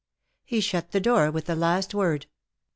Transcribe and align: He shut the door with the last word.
He 0.43 0.61
shut 0.61 0.93
the 0.93 0.99
door 0.99 1.29
with 1.29 1.45
the 1.45 1.55
last 1.55 1.93
word. 1.93 2.25